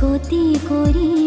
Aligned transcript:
गोती 0.00 0.42
कोरी 0.68 1.25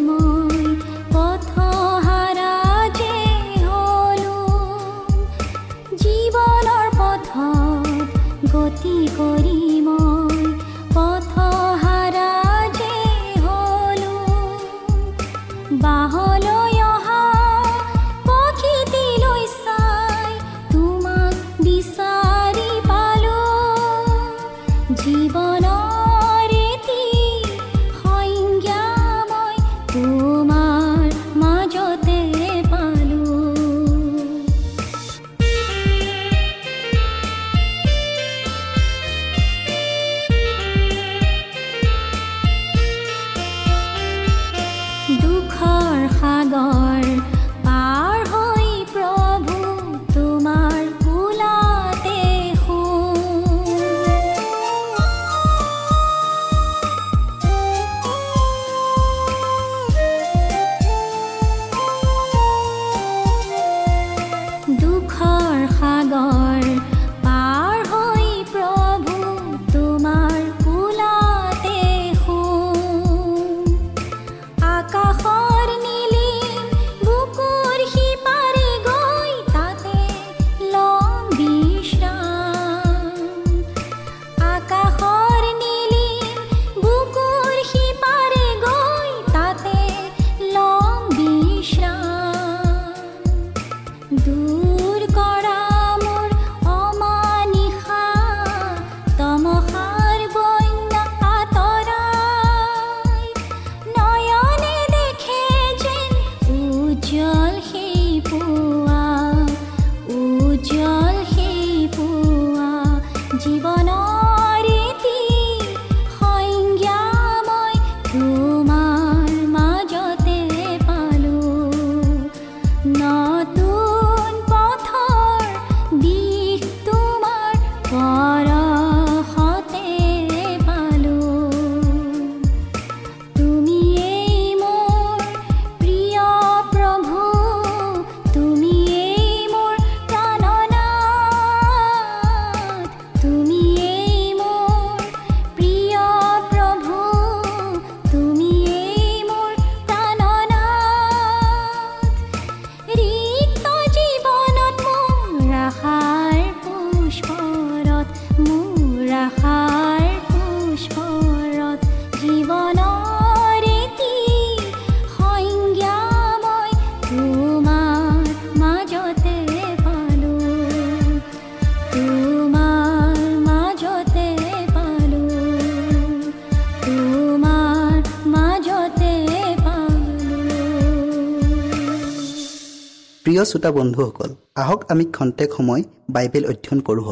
প্ৰিয় 183.40 183.52
শ্ৰোতা 183.52 183.72
বন্ধুসকল 183.72 184.32
আহক 184.56 184.80
আমি 184.92 185.06
খন্তেক 185.16 185.50
সময় 185.58 185.84
বাইবেল 186.10 186.44
অধ্যয়ন 186.46 186.80
কৰোঁ 186.88 187.06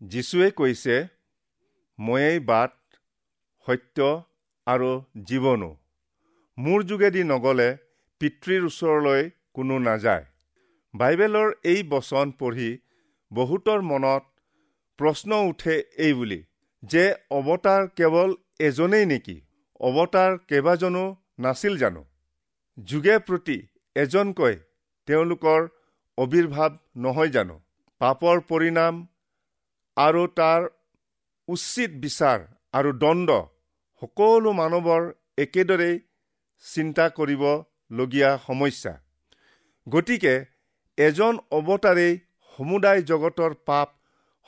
যীশুৱে 0.00 0.48
কৈছে 0.50 0.96
ময়েই 1.98 2.38
বাট 2.40 2.72
সত্য 3.66 3.98
আৰু 4.66 4.90
জীৱনো। 5.26 5.70
মোৰ 6.58 6.80
যোগেদি 6.82 7.22
নগ'লে 7.32 7.68
পিতৃৰ 8.20 8.62
ওচৰলৈ 8.64 9.22
কোনো 9.54 9.78
নাযায়। 9.78 10.24
বাইবেলৰ 10.94 11.48
এই 11.64 11.80
বচন 11.88 12.26
পঢ়ি 12.38 12.70
বহুতৰ 13.30 13.80
মনত 13.82 14.24
প্ৰশ্ন 14.98 15.30
উঠে 15.50 15.74
এই 15.98 16.12
বুলি 16.14 16.40
যে 16.82 17.04
অৱতাৰ 17.30 17.82
কেৱল 17.96 18.30
এজনেই 18.60 19.06
নেকি? 19.06 19.36
অৱতাৰ 19.80 20.38
কেইবাজনো 20.48 21.04
নাছিল 21.38 21.74
জানো? 21.78 22.02
যুগে 22.78 23.16
প্ৰতি 23.18 23.56
এজনকৈ 23.96 24.54
তেওঁলোকৰ 25.08 25.68
অবিৰ্ভাৱ 26.18 26.70
নহয় 26.96 27.30
জানো? 27.30 27.56
পাপৰ 28.00 28.40
পৰিণাম 28.50 28.94
আৰু 29.96 30.22
তাৰ 30.38 30.68
উচিত 31.48 31.90
বিচাৰ 32.04 32.38
আৰু 32.72 32.92
দণ্ড 33.02 33.28
সকলো 34.02 34.50
মানৱৰ 34.60 35.04
একেদৰেই 35.38 36.00
চিন্তা 36.64 37.06
কৰিবলগীয়া 37.08 38.30
সমস্যা। 38.46 38.94
গতিকে 39.86 40.34
এজন 40.98 41.38
অৱতাৰেই 41.50 42.18
সমুদায় 42.58 43.02
জগতৰ 43.02 43.54
পাপ 43.66 43.88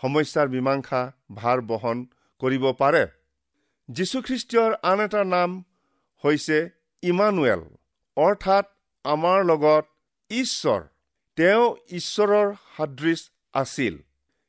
সমস্যাৰ 0.02 0.48
মীমাংসা 0.48 1.00
ভাৰ 1.34 1.58
বহন 1.70 2.04
কৰিব 2.40 2.64
পাৰে। 2.72 3.04
যীশুখ্ৰীষ্টীয়ৰ 3.90 4.74
আন 4.82 5.00
এটা 5.00 5.24
নাম 5.24 5.64
হৈছে 6.24 6.70
ইমানুৱেল 7.02 7.60
অৰ্থাৎ 8.16 8.64
আমাৰ 9.04 9.44
লগত 9.44 9.84
ঈশ্বৰ। 10.30 10.80
তেওঁ 11.36 11.76
ঈশ্বৰৰ 11.90 12.54
সাদৃশ 12.76 13.30
আছিল। 13.54 13.98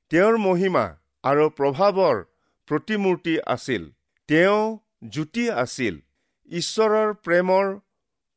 তেওঁৰ 0.10 0.38
মহিমা 0.38 0.96
আৰু 1.24 1.50
প্ৰভাৱৰ 1.50 2.24
প্ৰতিমূৰ্তি 2.68 3.40
আছিল। 3.46 3.92
তেওঁ 4.28 4.78
জ্যোতি 5.10 5.52
আছিল। 5.52 6.02
ঈশ্বৰৰ 6.50 7.14
প্ৰেমৰ 7.14 7.80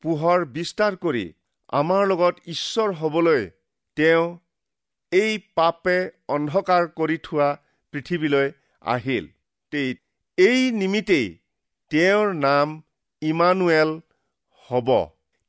পোহৰ 0.03 0.45
বিস্তাৰ 0.45 0.97
কৰি 0.97 1.33
আমাৰ 1.69 2.07
লগত 2.07 2.35
ঈশ্বৰ 2.47 2.93
হবলৈ 2.93 3.51
তেওঁ 3.97 4.39
এই 5.13 5.39
পাপে 5.55 6.11
অন্ধকাৰ 6.29 6.89
কৰি 6.89 7.19
থোৱা 7.23 7.57
পৃথিৱীলৈ 7.93 8.53
আহিল। 8.83 9.27
এই 10.39 10.61
নিমিত্তেই 10.73 11.27
তেওঁৰ 11.91 12.29
নাম 12.35 12.69
ইমানুৱেল 13.23 13.91
হ'ব। 14.71 14.89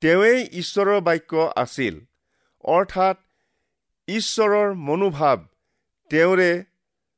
তেওঁৱেই 0.02 0.40
ঈশ্বৰৰ 0.62 1.00
বাক্য 1.02 1.34
আছিল। 1.56 1.96
অৰ্থাৎ 2.66 3.18
ঈশ্বৰৰ 4.08 4.74
মনোভাৱ 4.88 5.38
তেওঁৰে 6.12 6.52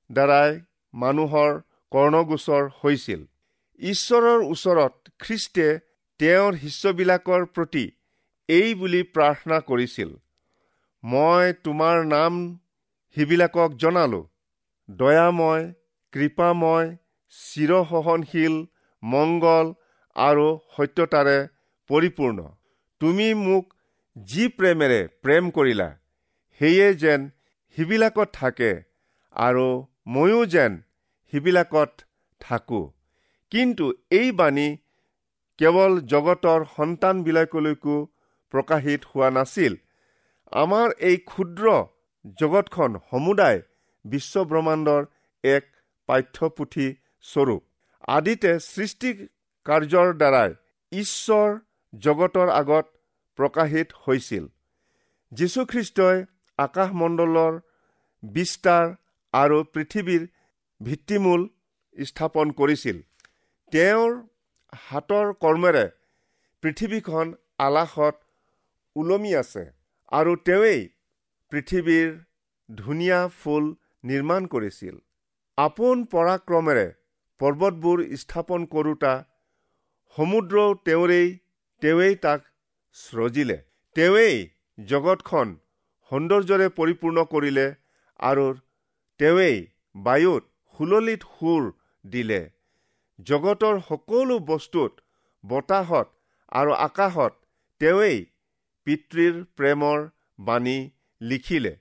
দ্বাৰাই 0.10 0.52
মানুহৰ 0.94 1.52
কৰ্ণগোচৰ 1.92 2.64
হৈছিল। 2.82 3.22
ঈশ্বৰৰ 3.80 4.40
ওচৰত 4.54 4.94
খ্ৰীষ্টে 5.20 5.68
তেওঁৰ 6.20 6.52
শিষ্যবিলাকৰ 6.64 7.42
প্ৰতি 7.56 7.86
এই 8.50 8.76
বুলি 8.76 9.02
প্ৰাৰ্থনা 9.16 9.58
কৰিছিল 9.70 10.12
মই 11.04 11.54
তোমাৰ 11.66 11.98
নাম 12.06 12.34
সিবিলাকক 13.18 13.72
জনালো। 13.78 14.22
দয়াময় 14.90 15.66
কৃপাময় 16.14 16.88
চিৰসহনশীল 17.36 18.56
মংগল 19.04 19.68
আৰু 20.16 20.48
সত্যতাৰে 20.76 21.38
পৰিপূৰ্ণ। 21.90 22.40
তুমি 23.02 23.28
মোক 23.40 23.66
যি 24.16 24.44
প্ৰেমেৰে 24.58 25.02
প্ৰেম 25.24 25.50
কৰিলা 25.56 25.88
সেয়ে 26.62 26.90
যেন 27.02 27.22
সিবিলাকত 27.78 28.28
থাকে 28.34 28.72
আৰু 29.36 29.68
ময়ো 30.16 30.42
যেন 30.54 30.82
সিবিলাকত 31.34 31.92
থাকোঁ। 32.42 32.86
কিন্তু 33.52 33.86
এই 34.20 34.32
বাণী 34.40 34.68
কেৱল 35.60 35.92
জগতৰ 36.14 36.60
সন্তানবিলাকলৈকো 36.76 37.96
প্ৰকাশিত 38.54 39.02
হোৱা 39.12 39.30
নাছিল। 39.38 39.74
আমাৰ 40.52 40.88
এই 41.10 41.18
ক্ষুদ্ৰ 41.30 41.66
জগতখন 42.40 42.92
সমুদায় 43.10 43.60
বিশ্বব্ৰহ্মাণ্ডৰ 44.06 45.02
এক 45.44 45.64
পাঠ্যপুথি 46.10 46.88
স্বৰূপ। 47.26 47.62
আদিতে 48.16 48.52
সৃষ্টি 48.66 49.10
কাৰ্যৰ 49.66 50.10
দ্বাৰাই 50.22 50.52
ঈশ্বৰ 50.92 51.50
জগতৰ 51.94 52.50
আগত 52.60 52.86
প্ৰকাশিত 53.40 53.88
হৈছিল। 54.04 54.46
যীশুখ্ৰীষ্টই 55.32 56.18
আকাশমণ্ডলৰ 56.60 57.54
বিস্তাৰ 58.24 58.86
আৰু 59.34 59.58
পৃথিৱীৰ 59.74 60.24
ভিত্তিমূল 60.82 61.42
স্থাপন 61.98 62.52
কৰিছিল। 62.60 62.98
তেওঁৰ 63.74 64.12
হাতৰ 64.74 65.28
কৰ্মেৰে 65.44 65.86
পৃথিৱীখন 66.64 67.34
আলাসত 67.66 68.16
ওলমি 68.96 69.32
আছে 69.36 69.64
আৰু 70.12 70.32
তেওঁৱেই 70.46 70.82
পৃথিৱীৰ 71.52 72.10
ধুনীয়া 72.70 73.20
ফুল 73.40 73.66
নিৰ্মাণ 74.04 74.48
কৰিছিল। 74.54 74.96
আপোন 75.58 76.06
পৰাক্ৰমেৰে 76.14 76.88
পৰ্বতবোৰ 77.40 78.02
স্থাপন 78.20 78.66
কৰোতা 78.74 79.14
সমুদ্ৰও 80.16 80.68
তেওঁৰেই 80.86 81.32
তেওঁৱেই 81.82 82.16
তাক 82.26 82.46
স্ৰজিলে। 82.96 83.58
তেওঁৱেই 83.96 84.38
জগতখন 84.78 85.56
সৌন্দৰ্যৰে 86.12 86.68
পৰিপূৰ্ণ 86.78 87.26
কৰিলে 87.34 87.66
আৰু 88.20 88.46
তেওঁৱেই 89.20 89.58
বায়ুত 90.06 90.44
সুললিত 90.80 91.32
সুৰ 91.34 91.68
দিলে। 92.04 92.42
জগতৰ 93.20 93.82
সকলো 93.90 94.40
বস্তুত 94.48 95.04
বতাহত 95.44 96.08
আৰু 96.52 96.72
আকাশত 96.80 97.34
তেওঁৱেই 97.82 98.18
পিতৃৰ 98.88 99.36
প্ৰেমৰ 99.58 100.10
বাণী 100.48 100.78
লিখিলে। 101.22 101.74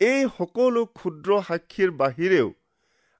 এই 0.00 0.20
সকলো 0.38 0.82
ক্ষুদ্ৰ 0.98 1.38
সাক্ষীৰ 1.48 1.90
বাহিৰেও 2.00 2.48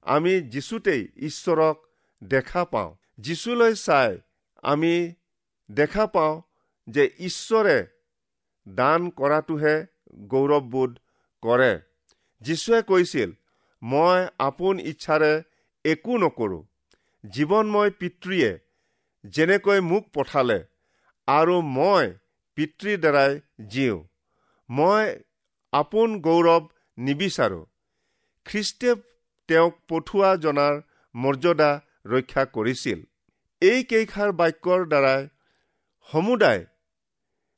আমি 0.05 0.41
যিচুতেই 0.41 1.07
ঈশ্বৰক 1.15 1.87
দেখা 2.23 2.65
পাওঁ। 2.65 2.95
যিচুলৈ 3.19 3.73
চাই 3.75 4.17
আমি 4.63 5.13
দেখা 5.71 6.07
পাওঁ 6.07 6.41
যে 6.89 7.11
ঈশ্বৰে 7.19 7.87
দান 8.69 9.09
কৰাটোহে 9.09 9.85
গৌৰৱবোধ 10.15 10.99
কৰে। 11.41 11.81
যীশুৱে 12.41 12.81
কৈছিল 12.81 13.31
মই 13.83 14.27
আপোন 14.39 14.79
ইচ্ছাৰে 14.79 15.43
একো 15.85 16.17
নকৰো। 16.17 16.65
জীৱনময় 17.29 17.91
পিতৃয়ে 17.91 18.59
যেনেকৈ 19.25 19.79
মোক 19.79 20.07
পঠালে 20.13 20.63
আৰু 21.27 21.61
মই 21.61 22.13
পিতৃৰ 22.55 22.97
দ্বাৰাই 22.97 23.39
জীওঁ। 23.67 24.03
মই 24.69 25.19
আপোন 25.71 26.21
গৌৰৱ 26.21 26.67
নিবিচাৰো। 26.97 27.65
খ্ৰীষ্টে 28.45 28.95
তেওঁক 29.49 29.73
পঠোৱা 29.89 30.29
জনাৰ 30.43 30.75
মৰ্যাদা 31.15 31.71
ৰক্ষা 32.05 32.43
কৰিছিল। 32.55 32.99
এই 33.61 33.83
কেইষাৰ 33.89 34.31
বাক্যৰ 34.39 34.85
দ্বাৰাই 34.91 35.27
সমুদায় 36.09 36.63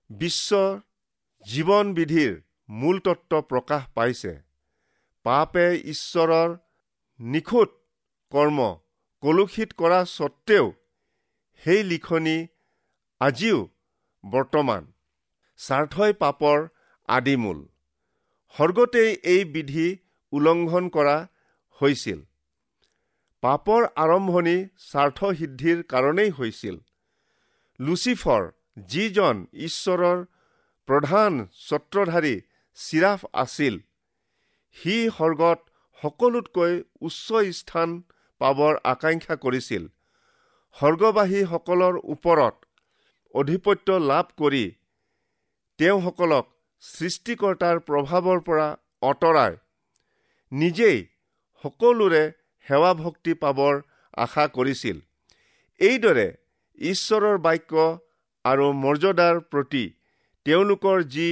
বিশ্বৰ 0.10 0.70
জীৱন 1.46 1.94
বিধিৰ 1.94 2.34
মূল 2.82 3.00
তত্ত্ব 3.00 3.42
প্ৰকাশ 3.52 3.84
পাইছে। 3.96 4.34
পাপে 5.26 5.68
ঈশ্বৰৰ 5.94 6.58
নিখুঁত 7.20 7.72
কৰ্ম 8.32 8.68
কলুষিত 9.24 9.70
কৰা 9.78 10.00
স্বত্তেও 10.08 10.66
সেই 11.64 11.84
লিখনি 11.84 12.38
আজিও 13.22 13.60
বৰ্তমান। 14.24 14.84
স্বাৰ্থই 15.60 16.14
পাপৰ 16.24 16.58
আদিমূল। 17.10 17.60
স্বৰ্গতেই 18.56 19.12
এই 19.34 19.46
বিধি 19.54 19.88
উলংঘন 20.34 20.90
কৰা 20.90 21.16
হৈছিল। 21.82 22.20
পাপৰ 23.44 23.82
আৰম্ভণি 24.04 24.58
স্বাৰ্থ 24.84 25.20
সিদ্ধিৰ 25.40 25.82
কাৰণেই 25.92 26.32
হৈছিল। 26.38 26.76
লুচিফৰ 27.80 28.44
যিজন 28.88 29.36
ঈশ্বৰৰ 29.68 30.20
প্ৰধান 30.88 31.32
ছত্ৰধাৰী 31.68 32.36
চিৰাফ 32.78 33.26
আছিল 33.44 33.78
সি 34.78 34.96
স্বৰ্গত 35.10 35.60
সকলোতকৈ 36.00 36.74
উচ্চ 37.02 37.44
স্থান 37.60 37.90
পাবৰ 38.42 38.74
আকাংক্ষা 38.94 39.36
কৰিছিল। 39.44 39.84
স্বৰ্গবাসীসকলৰ 40.76 41.96
ওপৰত 42.14 42.56
অধিপত্য 43.34 43.98
লাভ 44.12 44.26
কৰি 44.38 44.66
তেওঁসকলক 45.80 46.46
সৃষ্টিকৰ্তাৰ 46.84 47.80
প্ৰভাৱৰ 47.88 48.40
পৰা 48.48 48.68
আঁতৰাই 49.10 49.54
নিজেই 50.52 51.00
সকলোৰে 51.66 52.24
সেৱা 52.68 52.92
ভক্তি 53.02 53.34
পাবৰ 53.44 53.84
আশা 54.18 54.46
কৰিছিল। 54.56 54.98
এইদৰে 55.82 56.28
ঈশ্বৰৰ 56.80 57.38
বাক্য 57.46 57.86
আৰু 58.46 58.66
মৰ্যাদাৰ 58.84 59.40
প্ৰতি 59.52 59.84
তেওঁলোকৰ 60.46 61.04
যি 61.14 61.28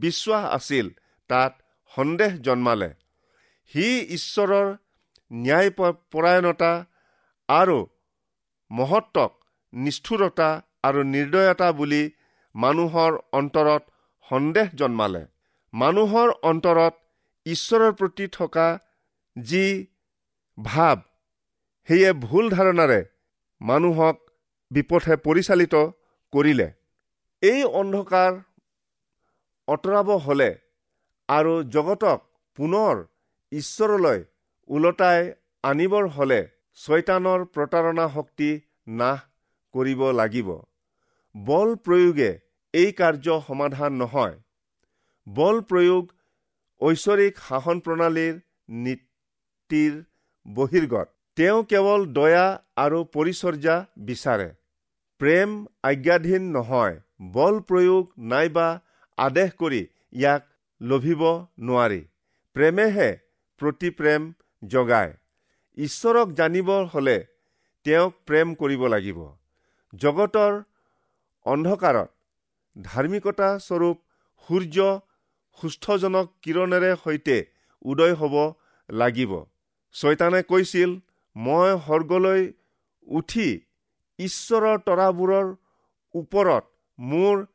বিশ্বাস 0.00 0.44
আছিল 0.56 0.86
তাত 1.30 1.52
সন্দেহ 1.92 2.32
জন্মালে। 2.46 2.88
সি 3.72 3.86
ঈশ্বৰৰ 4.16 4.66
ন্যায় 5.30 5.70
পৰায়ণতা 6.12 6.72
আৰু 7.48 7.78
মহত্বক 8.70 9.32
নিষ্ঠুৰতা 9.72 10.50
আৰু 10.88 11.00
নিৰ্দয়তা 11.14 11.68
বুলি 11.78 12.02
মানুহৰ 12.54 13.12
অন্তৰত 13.40 13.82
সন্দেহ 14.28 14.66
জন্মালে। 14.80 15.22
মানুহৰ 15.72 16.28
অন্তৰত 16.50 16.94
ঈশ্বৰৰ 17.46 17.92
প্ৰতি 17.98 18.26
থকা 18.38 18.68
যি 19.38 19.64
ভাৱ 20.58 20.96
সেয়ে 21.88 22.12
ভুল 22.12 22.50
ধাৰণাৰে 22.50 23.00
মানুহক 23.60 24.16
বিপথে 24.70 25.16
পৰিচালিত 25.16 25.74
কৰিলে। 26.32 26.68
এই 27.42 27.60
অন্ধকাৰ 27.80 28.32
আঁতৰাব 29.68 30.10
হ'লে 30.26 30.50
আৰু 31.28 31.54
জগতক 31.74 32.24
পুনৰ 32.58 33.04
ঈশ্বৰলৈ 33.52 34.24
ওলটাই 34.68 35.32
আনিবৰ 35.64 36.08
হ'লে 36.08 36.40
ছয়তানৰ 36.78 37.44
প্ৰতাৰণা 37.54 38.06
শক্তি 38.14 38.50
নাশ 39.00 39.18
কৰিব 39.74 40.00
লাগিব। 40.10 40.48
বল 41.34 41.74
প্ৰয়োগে 41.76 42.30
এই 42.74 42.92
কাৰ্য 42.92 43.40
সমাধান 43.46 43.92
নহয়। 43.92 44.36
বল 45.26 45.56
প্ৰয়োগ 45.60 46.04
ঐশ্বৰিক 46.80 47.34
শাসন 47.48 47.80
প্ৰণালীৰ 47.80 48.34
নীতিৰ 49.70 49.96
বহিৰ্গত। 50.46 51.08
তেওঁ 51.36 51.62
কেৱল 51.70 52.04
দয়া 52.12 52.46
আৰু 52.76 52.98
পৰিচৰ্যা 53.14 53.74
বিচাৰে। 54.08 54.48
প্ৰেম 55.20 55.50
আজ্ঞাধীন 55.82 56.42
নহয় 56.56 56.94
বল 57.32 57.54
প্ৰয়োগ 57.68 58.04
নাইবা 58.32 58.68
আদেশ 59.18 59.50
কৰি 59.54 59.80
ইয়াক 60.12 60.42
লভিব 60.80 61.22
নোৱাৰি। 61.60 62.00
প্ৰেমেহে 62.56 63.10
প্ৰতি 63.60 63.90
প্ৰেম 63.90 64.22
জগায়। 64.62 65.12
ঈশ্বৰক 65.76 66.32
জানিব 66.32 66.70
হলে 66.94 67.16
তেওঁক 67.86 68.12
প্ৰেম 68.26 68.54
কৰিব 68.54 68.86
লাগিব। 68.86 69.18
জগতৰ 69.92 70.52
অন্ধকাৰত 71.46 72.08
ধাৰ্মিকতা 72.76 73.50
স্বৰূপ 73.58 73.96
সূৰ্য 74.48 74.88
সুস্থজনক 75.58 76.26
কিৰণেৰে 76.42 76.90
সৈতে 77.04 77.36
উদয় 77.82 78.14
হ'ব 78.14 78.34
লাগিব। 78.88 79.32
ছয়তানে 79.94 80.42
কৈছিল 80.42 80.90
মই 81.36 81.68
সৰ্গলৈ 81.86 82.42
উঠি 83.06 83.48
ঈশ্বৰৰ 84.18 84.78
তৰাবোৰৰ 84.78 85.46
ওপৰত 86.14 86.64
মোৰ 86.98 87.46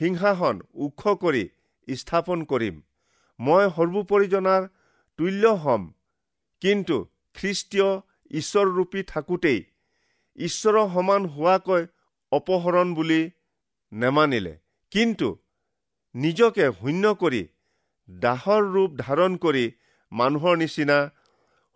সিংহাসন 0.00 0.60
ওখ 0.74 1.02
কৰি 1.22 1.44
স্থাপন 1.88 2.44
কৰিম। 2.44 2.76
মই 3.40 3.64
সৰ্বোপৰিজনাৰ 3.76 4.68
তুল্য 5.18 5.48
হ'ম। 5.62 5.82
কিন্তু 6.62 6.96
খ্ৰীষ্টীয় 7.34 7.90
ঈশ্বৰৰূপী 8.30 9.02
থাকোঁতেই 9.02 9.60
ঈশ্বৰৰ 10.38 10.88
সমান 10.94 11.26
হোৱাকৈ 11.26 11.86
অপহৰণ 12.32 12.94
বুলি 12.94 13.20
নেমানিলে। 13.92 14.54
কিন্তু 14.92 15.28
নিজকে 16.14 16.66
শূন্য 16.80 17.14
কৰি 17.14 17.42
দাহৰ 18.10 18.62
ৰূপ 18.74 18.90
ধাৰণ 18.98 19.36
কৰি 19.36 19.64
মানুহৰ 20.12 20.56
নিচিনা 20.56 20.98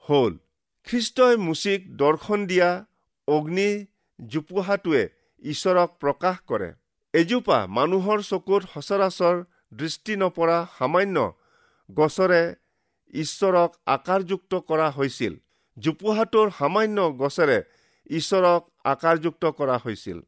হ'ল। 0.08 0.38
খ্ৰীষ্টই 0.86 1.36
মুচিক 1.36 1.96
দৰ্শন 1.96 2.46
দিয়া 2.46 2.84
অগ্নি 3.28 3.86
জোপোহাটোৱে 4.18 5.02
ঈশ্বৰক 5.42 5.90
প্ৰকাশ 6.00 6.36
কৰে। 6.46 6.70
এজোপা 7.14 7.58
মানুহৰ 7.66 8.22
চকুত 8.22 8.62
সচৰাচৰ 8.74 9.36
দৃষ্টি 9.74 10.16
নপৰা 10.16 10.58
সামান্য 10.78 11.16
গছৰে 11.90 12.54
ঈশ্বৰক 13.14 13.70
আকাৰযুক্ত 13.86 14.54
কৰা 14.54 14.90
হৈছিল। 14.90 15.34
জোপোহাটোৰ 15.78 16.50
সামান্য 16.58 16.98
গছেৰে 17.12 17.58
ঈশ্বৰক 18.10 18.62
আকাৰযুক্ত 18.84 19.44
কৰা 19.44 19.76
হৈছিল। 19.84 20.18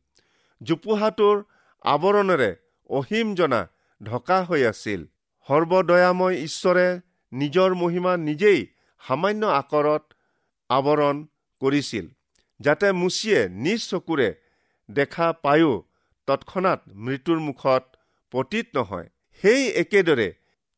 জোপোহাটোৰ 0.63 1.43
আৱৰণেৰে 1.85 2.51
অসীম 2.91 3.35
জনা 3.35 3.61
ঢকা 4.03 4.39
হৈ 4.45 4.63
আছিল। 4.67 5.01
সৰ্বদয়াময় 5.49 6.37
ঈশ্বৰে 6.39 6.87
নিজৰ 7.33 7.75
মহিমা 7.75 8.17
নিজেই 8.17 8.74
সামান্য 9.05 9.43
আকাৰত 9.61 10.05
আৱৰণ 10.71 11.17
কৰিছিল 11.63 12.07
যাতে 12.61 12.89
মুচিয়ে 12.93 13.41
নিজ 13.65 13.81
চকুৰে 13.91 14.29
দেখা 14.89 15.27
পায়ো 15.45 15.73
তৎক্ষণাত 16.29 16.81
মৃত্যুৰ 17.05 17.41
মুখত 17.49 17.83
পতীত 18.33 18.67
নহয়। 18.77 19.09
সেই 19.43 19.63
একেদৰে 19.83 20.29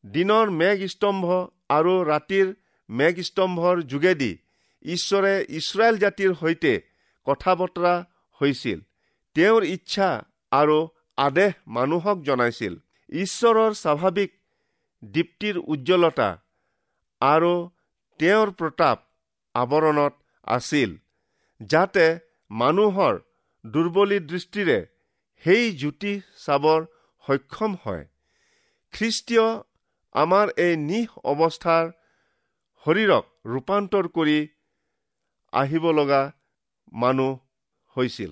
দিনৰ 0.03 0.47
মেঘ 0.59 0.79
স্তম্ভ 0.93 1.25
আৰু 1.69 1.93
ৰাতিৰ 2.11 2.47
মেঘ 2.89 3.15
স্তম্ভৰ 3.29 3.75
যোগেদি 3.91 4.31
ঈশ্বৰে 4.85 5.33
ইছৰাইল 5.59 5.95
জাতিৰ 6.03 6.31
সৈতে 6.41 6.73
কথা 7.27 7.51
বতৰা 7.55 7.93
হৈছিল। 8.41 8.79
তেওঁৰ 9.35 9.63
ইচ্ছা 9.75 10.09
আৰু 10.51 10.77
আদেশ 11.17 11.53
মানুহক 11.75 12.17
জনাইছিল। 12.27 12.73
ঈশ্বৰৰ 13.09 13.71
স্বাভাৱিক 13.83 14.31
দীপ্তিৰ 15.03 15.57
উজ্জ্বলতা 15.73 16.29
আৰু 17.21 17.53
তেওঁৰ 18.19 18.49
প্ৰতাপ 18.59 18.97
আৱৰণত 19.55 20.13
আছিল 20.47 20.91
যাতে 21.61 22.05
মানুহৰ 22.51 23.15
দুৰ্বলী 23.63 24.19
দৃষ্টিৰে 24.31 24.77
সেই 25.43 25.65
জ্যোতি 25.79 26.13
চাবৰ 26.45 26.79
সক্ষম 27.25 27.71
হয়। 27.83 28.05
খ্ৰীষ্টীয় 28.93 29.47
আমাৰ 30.15 30.45
এই 30.65 30.73
নিশ 30.83 31.09
অৱস্থাৰ 31.31 31.85
শৰীৰক 32.85 33.25
ৰূপান্তৰ 33.53 34.05
কৰি 34.17 34.37
আহিব 35.53 35.85
লগা 35.91 36.21
মানুহ 36.97 37.31
হৈছিল। 37.95 38.31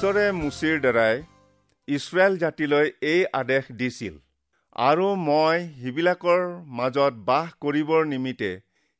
ঈশ্বৰে 0.00 0.28
মুচিৰ 0.34 0.76
দ্বাৰাই 0.82 1.16
ইছৰাইল 1.88 2.36
জাতিলৈ 2.42 2.86
এই 3.08 3.24
আদেশ 3.40 3.66
দিছিল। 3.80 4.14
আৰু 4.76 5.08
মই 5.24 5.66
সিবিলাকৰ 5.80 6.44
মাজত 6.78 7.20
বাস 7.26 7.50
কৰিবৰ 7.64 8.06
নিমিত্তে 8.12 8.50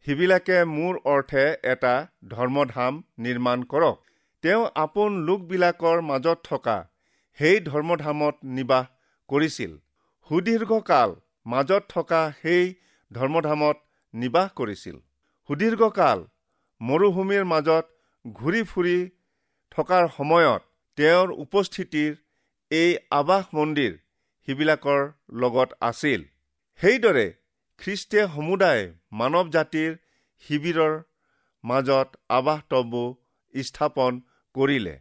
সিবিলাকে 0.07 0.59
মোৰ 0.75 1.01
অৰ্থে 1.15 1.47
এটা 1.73 1.95
ধৰ্মধাম 2.35 3.01
নিৰ্মাণ 3.27 3.65
কৰক। 3.73 3.97
তেওঁ 4.45 4.63
আপোন 4.85 5.19
লোকবিলাকৰ 5.29 6.07
মাজত 6.11 6.39
থকা 6.51 6.79
সেই 7.39 7.57
ধৰ্মধামত 7.71 8.53
নিবাস 8.57 8.87
কৰিছিল। 9.29 9.73
সুদীৰ্ঘকাল 10.31 11.19
মাজত 11.53 11.83
থকা 11.95 12.25
সেই 12.43 12.65
ধৰ্মধামত 13.11 13.77
নিবাস 14.15 14.57
কৰিছিল। 14.59 14.97
সুদীৰ্ঘকাল 15.49 16.19
মৰুভূমিৰ 16.81 17.45
মাজত 17.53 17.85
ঘূৰি 18.25 18.63
ফুৰি 18.73 18.99
থকাৰ 19.73 20.05
সময়ত 20.19 20.63
তেওঁৰ 21.01 21.31
উপস্থিতিৰ 21.43 22.17
এই 22.71 22.91
আৱাস 23.19 23.45
মন্দিৰ 23.59 23.93
সিবিলাকৰ 24.49 25.01
লগত 25.43 25.71
আছিল। 25.89 26.27
সেইদৰে 26.81 27.27
খ্ৰীষ্টে 27.81 28.25
সমুদায় 28.35 28.85
মানৱ 29.21 29.47
জাতিৰ 29.57 29.95
শিবিৰৰ 30.45 30.95
মাজত 31.65 32.21
আৱাস 32.39 32.61
তম্বু 32.71 33.05
স্থাপন 33.55 34.21
কৰিলে। 34.55 34.95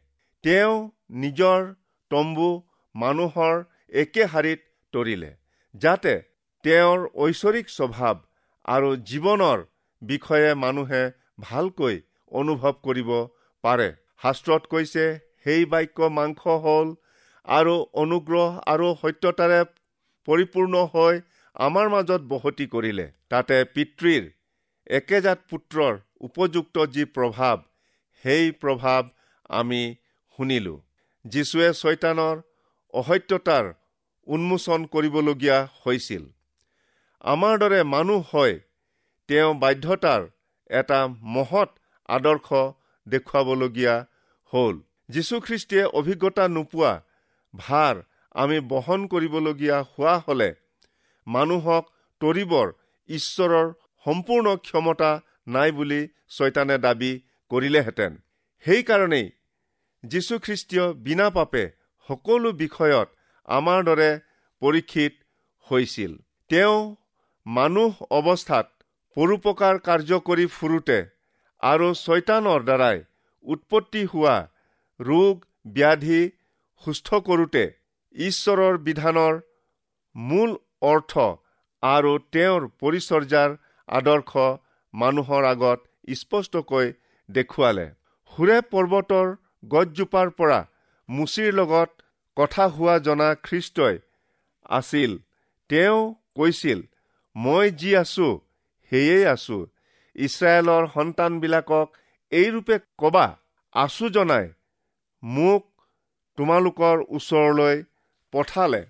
তেওঁ 0.43 0.73
নিজৰ 1.21 1.69
তম্বু 2.11 2.49
মানুহৰ 2.95 3.55
একে 4.01 4.31
শাৰীত 4.33 4.59
তৰিলে 4.93 5.31
যাতে 5.75 6.13
তেওঁৰ 6.65 6.99
ঐশ্বৰিক 7.23 7.67
স্বভাৱ 7.77 8.15
আৰু 8.65 8.89
জীৱনৰ 9.09 9.59
বিষয়ে 10.01 10.51
মানুহে 10.63 11.03
ভালকৈ 11.47 11.95
অনুভৱ 12.31 12.73
কৰিব 12.85 13.09
পাৰে। 13.63 13.89
শাস্ত্ৰত 14.23 14.63
কৈছে 14.73 15.03
সেই 15.45 15.65
বাক্য 15.65 16.09
মাংস 16.17 16.41
হ'ল 16.65 16.87
আৰু 17.47 17.75
অনুগ্ৰহ 17.93 18.49
আৰু 18.73 18.87
সত্যতাৰে 19.01 19.61
পৰিপূৰ্ণ 20.27 20.83
হৈ 20.93 21.15
আমাৰ 21.55 21.87
মাজত 21.89 22.21
বসতি 22.31 22.65
কৰিলে। 22.67 23.05
তাতে 23.29 23.57
পিতৃৰ 23.73 24.23
একেজাত 24.97 25.39
পুত্ৰৰ 25.49 25.93
উপযুক্ত 26.27 26.85
যি 26.95 27.03
প্ৰভাৱ 27.15 27.57
সেই 28.23 28.51
প্ৰভাৱ 28.61 29.03
আমি 29.49 29.81
শুনিলোঁ। 30.37 30.77
যীশুৱে 31.25 31.69
ছয়তানৰ 31.73 32.35
অসত্যতাৰ 32.93 33.65
উন্মোচন 34.27 34.85
কৰিবলগীয়া 34.85 35.57
হৈছিল। 35.85 36.23
আমাৰ 37.23 37.53
দৰে 37.57 37.79
মানুহ 37.93 38.19
হয় 38.33 38.59
তেওঁ 39.29 39.53
বাধ্যতাৰ 39.53 40.21
এটা 40.69 40.99
মহৎ 41.35 41.69
আদৰ্শ 42.09 42.47
দেখুৱাবলগীয়া 43.07 43.95
হ'ল। 44.53 44.75
যীশুখ্ৰীষ্টিয়ে 45.09 45.83
অভিজ্ঞতা 45.99 46.45
নোপোৱা 46.47 46.91
ভাৰ 47.53 47.95
আমি 48.35 48.57
বহন 48.71 49.01
কৰিবলগীয়া 49.07 49.77
হোৱা 49.91 50.15
হলে 50.27 50.49
মানুহক 51.27 51.83
তৰিবৰ 52.21 52.67
ঈশ্বৰৰ 53.09 53.67
সম্পূৰ্ণ 54.05 54.47
ক্ষমতা 54.65 55.11
নাই 55.47 55.71
বুলি 55.71 56.01
ছয়তানে 56.29 56.77
দাবী 56.77 57.11
কৰিলেহেঁতেন। 57.51 58.11
সেইকাৰণেই 58.65 59.27
যীশুখ্ৰীষ্টীয় 60.03 60.85
বিনা 61.05 61.27
পাপে 61.29 61.63
সকলো 62.09 62.49
বিষয়ত 62.61 63.07
আমাৰ 63.47 63.79
দৰে 63.83 64.09
পৰীক্ষিত 64.61 65.13
হৈছিল। 65.67 66.11
তেওঁ 66.49 66.77
মানুহ 67.45 67.91
অৱস্থাত 68.17 68.67
পৰোপকাৰ 69.17 69.75
কাৰ্য 69.87 70.11
কৰি 70.27 70.45
ফুৰোতে 70.55 70.97
আৰু 71.61 71.87
ছয়তানৰ 72.03 72.61
দ্বাৰাই 72.69 72.97
উৎপত্তি 73.45 74.01
হোৱা 74.05 74.35
ৰোগ 74.99 75.45
ব্যাধি 75.75 76.21
সুস্থ 76.83 77.19
কৰোঁতে 77.27 77.63
ঈশ্বৰৰ 78.15 78.77
বিধানৰ 78.87 79.39
মূল 80.15 80.51
অৰ্থ 80.91 81.13
আৰু 81.83 82.11
তেওঁৰ 82.33 82.67
পৰিচৰ্যাৰ 82.81 83.55
আদৰ্শ 83.87 84.31
মানুহৰ 84.93 85.43
আগত 85.53 85.79
স্পষ্টকৈ 86.15 86.87
দেখুৱালে। 87.29 87.87
সুৰে 88.33 88.57
পৰ্বতৰ 88.71 89.27
গছজোপাৰ 89.71 90.29
পৰা 90.37 90.59
মুচিৰ 91.09 91.51
লগত 91.59 91.89
কথা 92.37 92.65
হোৱা 92.75 92.95
জনা 93.07 93.29
খ্ৰীষ্টই 93.45 93.95
আছিল 94.77 95.11
তেওঁ 95.69 95.99
কৈছিল 96.37 96.79
মই 97.35 97.65
যি 97.79 97.91
আছো 98.01 98.29
সেয়েই 98.91 99.25
আছো। 99.33 99.57
ইছৰাইলৰ 100.15 100.83
সন্তানবিলাকক 100.93 101.87
এইৰূপে 102.31 102.75
কবা 103.01 103.25
আচু 103.75 104.09
জনাই 104.15 104.45
মোক 105.23 105.63
তোমালোকৰ 106.37 106.97
ওচৰলৈ 107.09 107.83
পঠালে। 108.33 108.81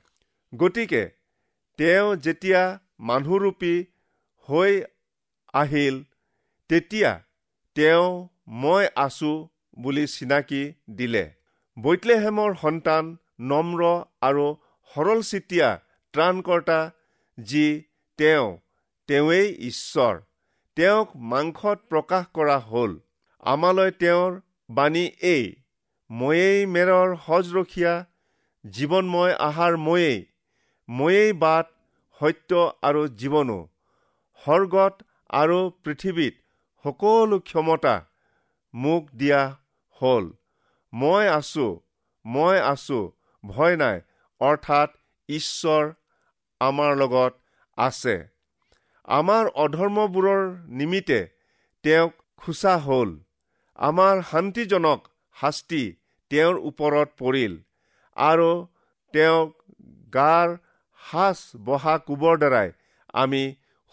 গতিকে 0.53 1.03
তেওঁ 1.79 2.15
যেতিয়া 2.15 2.61
মানুহৰূপী 2.99 3.73
হৈ 4.47 4.81
আহিল 5.53 5.95
তেতিয়া 6.69 7.11
তেওঁ 7.75 8.27
মই 8.61 8.87
আছো 8.95 9.33
বুলি 9.79 10.05
চিনাকি 10.07 10.63
দিলে। 10.95 11.25
বৈতলেহেমৰ 11.77 12.55
সন্তান 12.61 13.11
নম্ৰ 13.49 13.81
আৰু 14.21 14.47
সৰল 14.91 15.21
চিতীয়া 15.21 15.69
ত্ৰাণকৰ্তা 16.13 16.79
যি 17.37 17.67
তেওঁ 18.19 18.47
তেওঁৱেই 19.09 19.47
ঈশ্বৰ। 19.69 20.15
তেওঁক 20.77 21.09
মাংসত 21.31 21.77
প্ৰকাশ 21.89 22.25
কৰা 22.33 22.57
হ'ল। 22.59 22.91
আমালৈ 23.43 23.91
তেওঁৰ 23.91 24.41
বাণী 24.69 25.05
এই 25.29 25.45
ময়েই 26.10 26.65
মেৰৰ 26.65 27.10
সজৰখীয়া 27.26 27.93
জীৱনময় 28.65 29.34
আহাৰ 29.48 29.74
ময়েই 29.78 30.17
ময়েই 30.89 31.34
বাট 31.34 31.67
সত্য 32.22 32.52
আৰু 32.82 33.02
জীৱনো 33.19 33.58
স্বৰ্গত 34.43 34.93
আৰু 35.30 35.60
পৃথিৱীত 35.84 36.36
সকলো 36.86 37.39
ক্ষমতা 37.39 37.95
মোক 38.74 39.04
দিয়া 39.13 39.41
হ'ল। 40.02 40.26
মই 40.93 41.28
আছো 41.28 41.67
মই 42.26 42.58
আছো 42.60 43.00
ভয় 43.43 43.76
নাই 43.76 44.02
অৰ্থাৎ 44.41 44.89
ঈশ্বৰ 45.30 45.84
আমাৰ 46.62 46.91
লগত 46.95 47.34
আছে। 47.78 48.15
আমাৰ 49.08 49.43
অধৰ্মবোৰৰ 49.63 50.41
নিমিত্তে 50.80 51.19
তেওঁক 51.84 52.13
খোচা 52.38 52.74
হ'ল। 52.78 53.10
আমাৰ 53.80 54.15
শান্তিজনক 54.32 55.00
শাস্তি 55.36 55.84
তেওঁৰ 56.31 56.55
ওপৰত 56.69 57.09
পৰিল 57.21 57.53
আৰু 58.17 58.49
তেওঁক 59.13 59.49
গাৰ 60.13 60.57
সাজ 60.99 61.39
বহা 61.67 61.95
কোবৰ 62.07 62.35
দ্বাৰাই 62.41 62.69
আমি 63.13 63.43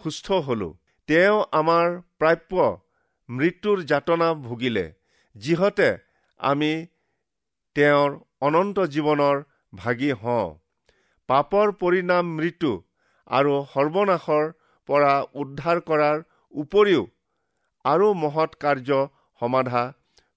সুস্থ 0.00 0.40
হলো। 0.46 0.68
তেওঁ 1.08 1.38
আমাৰ 1.60 1.86
প্ৰাপ্য 2.18 2.66
মৃত্যুৰ 3.28 3.82
যাতনা 3.90 4.28
ভুগিলে 4.46 4.86
যিহতে 5.36 5.88
আমি 6.40 6.72
তেওঁৰ 7.76 8.10
অনন্ত 8.48 8.86
জীৱনৰ 8.94 9.36
ভাগি 9.76 10.10
হওঁ। 10.22 10.48
পাপৰ 11.28 11.72
পৰিণাম 11.80 12.34
মৃত্যু 12.38 12.72
আৰু 13.30 13.54
সৰ্বনাশৰ 13.72 14.44
পৰা 14.88 15.14
উদ্ধাৰ 15.42 15.78
কৰাৰ 15.88 16.18
উপৰিও 16.54 17.02
আৰু 17.84 18.06
মহৎ 18.22 18.52
কাৰ্য 18.62 19.00
সমাধা 19.40 19.82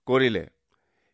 কৰিলে। 0.07 0.43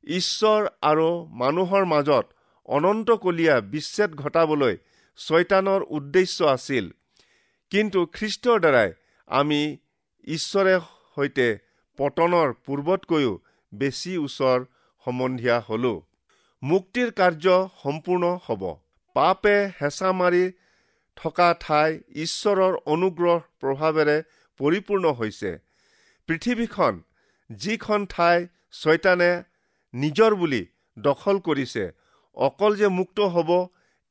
ঈশ্বৰ 0.07 0.67
আৰু 0.81 1.27
মানুহৰ 1.31 1.85
মাজত 1.85 2.25
অনন্তকলীয়া 2.65 3.61
বিচ্ছেদ 3.61 4.15
ঘটাবলৈ 4.15 4.77
ছয়তানৰ 5.17 5.81
উদ্দেশ্য 5.89 6.43
আছিল। 6.45 6.91
কিন্তু 7.69 8.05
খ্ৰীষ্টৰ 8.05 8.59
দ্বাৰাই 8.59 8.91
আমি 9.27 9.77
ঈশ্বৰে 10.27 10.79
সৈতে 11.15 11.57
পতনৰ 11.97 12.53
পূৰ্বতকৈও 12.65 13.39
বেছি 13.73 14.17
ওচৰ 14.17 14.65
সম্বন্ধীয়া 15.05 15.59
হলো। 15.59 15.93
মুক্তিৰ 16.63 17.11
কাৰ্য 17.11 17.69
সম্পূৰ্ণ 17.83 18.37
হ'ব। 18.45 18.75
পাপে 19.13 19.67
হেঁচা 19.81 20.11
মাৰি 20.11 20.51
থকা 21.15 21.55
ঠাই 21.59 21.99
ঈশ্বৰৰ 22.15 22.73
অনুগ্ৰহ 22.85 23.39
প্ৰভাৱেৰে 23.59 24.23
পৰিপূৰ্ণ 24.57 25.05
হৈছে। 25.11 25.57
পৃথিৱীখন 26.27 27.03
যিখন 27.51 28.05
ঠাই 28.05 28.47
ছয়তানে 28.71 29.43
নিজৰ 29.95 30.31
বুলি 30.41 30.62
দখল 30.97 31.38
কৰিছে। 31.47 31.84
অকল 32.38 32.71
যে 32.81 32.88
মুক্ত 32.97 33.27
হ'ব 33.34 33.49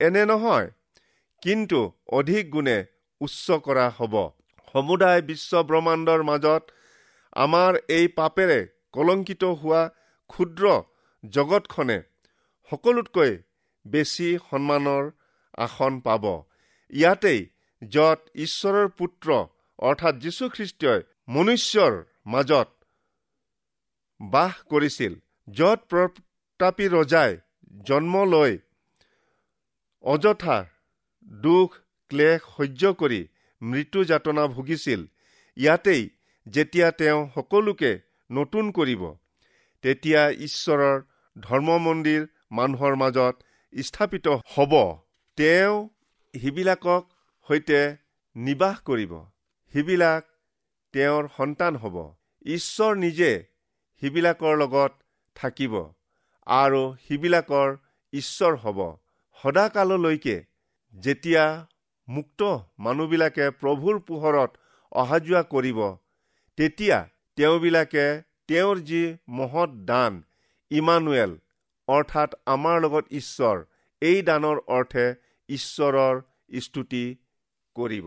এনে 0.00 0.24
নহয় 0.30 0.68
কিন্তু 1.42 1.80
অধিক 2.18 2.44
গুণে 2.54 2.76
উচ্চ 3.20 3.46
কৰা 3.66 3.86
হ'ব। 3.96 4.14
সমুদায় 4.68 5.22
বিশ্ব 5.28 5.62
ব্ৰহ্মাণ্ডৰ 5.68 6.20
মাজত 6.30 6.62
আমাৰ 7.36 7.72
এই 7.96 8.06
পাপেৰে 8.18 8.60
কলংকিত 8.94 9.42
হোৱা 9.60 9.82
ক্ষুদ্ৰ 10.30 10.64
জগতখনে 11.24 11.98
সকলোতকৈ 12.70 13.32
বেছি 13.86 14.28
সন্মানৰ 14.48 15.04
আসন 15.58 16.00
পাব। 16.06 16.24
ইয়াতেই 16.92 17.40
যত 17.82 18.20
ঈশ্বৰৰ 18.44 18.88
পুত্ৰ 18.98 19.28
অৰ্থাৎ 19.78 20.14
যীশুখ্ৰীষ্টই 20.24 20.98
মনুষ্যৰ 21.28 21.94
মাজত 22.32 22.68
বাস 24.20 24.54
কৰিছিল। 24.70 25.14
যত 25.48 25.80
প্ৰতাপী 25.88 26.86
ৰজাই 26.88 27.36
জন্ম 27.84 28.24
লৈ 28.24 28.58
অযথা 30.04 30.56
দুখ 31.26 31.76
ক্লেশ 32.10 32.40
সহ্য 32.56 32.92
কৰি 32.92 33.20
মৃত্যু 33.62 34.04
যাতনা 34.04 34.46
ভুগিছিল 34.46 35.00
ইয়াতেই 35.56 36.02
যেতিয়া 36.46 36.90
তেওঁ 36.90 37.20
সকলোকে 37.34 37.92
নতুন 38.30 38.70
কৰিব 38.70 39.02
তেতিয়া 39.84 40.22
ঈশ্বৰৰ 40.46 41.02
ধৰ্ম 41.36 41.78
মন্দিৰ 41.78 42.26
মানুহৰ 42.52 42.96
মাজত 42.96 43.34
স্থাপিত 43.72 44.26
হ'ব। 44.28 44.72
তেওঁ 45.38 45.74
সিবিলাকক 46.34 47.04
সৈতে 47.48 47.80
নিবাস 48.36 48.76
কৰিব। 48.80 49.12
সিবিলাক 49.74 50.22
তেওঁৰ 50.94 51.28
সন্তান 51.36 51.76
হ'ব। 51.76 51.96
ঈশ্বৰ 52.46 52.92
নিজে 52.96 53.30
সিবিলাকৰ 54.02 54.56
লগত 54.56 55.03
থাকিব। 55.36 55.74
আৰু 56.46 56.82
সিবিলাকৰ 57.06 57.76
ঈশ্বৰ 58.12 58.56
হ'ব। 58.56 58.78
সদাকাললৈকে 59.36 60.36
যেতিয়া 60.94 61.44
মুক্ত 62.08 62.40
মানুহবিলাকে 62.78 63.46
প্ৰভুৰ 63.60 64.00
পোহৰত 64.08 64.50
অহা 64.92 65.18
যোৱা 65.26 65.42
কৰিব 65.54 65.80
তেতিয়া 66.58 66.98
তেওঁবিলাকে 67.38 68.04
তেওঁৰ 68.48 68.82
যি 68.90 69.02
মহৎ 69.28 69.70
দান 69.84 70.22
ইমানুৱেল 70.70 71.32
অৰ্থাৎ 71.88 72.36
আমাৰ 72.46 72.80
লগত 72.80 73.04
ঈশ্বৰ 73.12 73.64
এই 74.02 74.22
দানৰ 74.22 74.60
অৰ্থে 74.68 75.06
ঈশ্বৰৰ 75.48 76.20
স্তুতি 76.60 77.04
কৰিব। 77.76 78.06